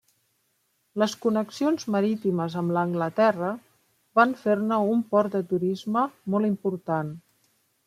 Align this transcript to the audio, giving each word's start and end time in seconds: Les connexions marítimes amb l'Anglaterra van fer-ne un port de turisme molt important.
Les 1.01 1.11
connexions 1.25 1.85
marítimes 1.95 2.55
amb 2.61 2.73
l'Anglaterra 2.77 3.51
van 4.21 4.35
fer-ne 4.47 4.81
un 4.97 5.07
port 5.15 5.39
de 5.39 5.45
turisme 5.55 6.09
molt 6.37 6.53
important. 6.53 7.17